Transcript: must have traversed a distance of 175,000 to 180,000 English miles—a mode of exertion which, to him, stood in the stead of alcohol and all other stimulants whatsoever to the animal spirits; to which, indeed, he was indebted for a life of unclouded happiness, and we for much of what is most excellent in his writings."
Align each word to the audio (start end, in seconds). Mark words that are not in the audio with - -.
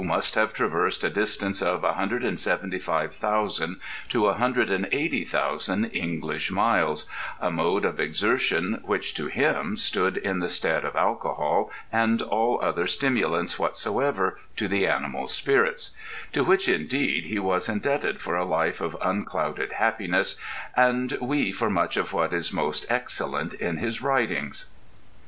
must 0.03 0.33
have 0.33 0.51
traversed 0.51 1.03
a 1.03 1.11
distance 1.11 1.61
of 1.61 1.83
175,000 1.83 3.79
to 4.09 4.21
180,000 4.23 5.85
English 5.85 6.49
miles—a 6.49 7.51
mode 7.51 7.85
of 7.85 7.99
exertion 7.99 8.81
which, 8.83 9.13
to 9.13 9.27
him, 9.27 9.77
stood 9.77 10.17
in 10.17 10.39
the 10.39 10.49
stead 10.49 10.83
of 10.83 10.95
alcohol 10.95 11.69
and 11.91 12.19
all 12.23 12.59
other 12.63 12.87
stimulants 12.87 13.59
whatsoever 13.59 14.39
to 14.57 14.67
the 14.67 14.87
animal 14.87 15.27
spirits; 15.27 15.95
to 16.31 16.43
which, 16.43 16.67
indeed, 16.67 17.25
he 17.27 17.37
was 17.37 17.69
indebted 17.69 18.19
for 18.19 18.35
a 18.35 18.43
life 18.43 18.81
of 18.81 18.97
unclouded 19.03 19.73
happiness, 19.73 20.35
and 20.75 21.15
we 21.21 21.51
for 21.51 21.69
much 21.69 21.95
of 21.95 22.11
what 22.11 22.33
is 22.33 22.51
most 22.51 22.87
excellent 22.89 23.53
in 23.53 23.77
his 23.77 24.01
writings." 24.01 24.65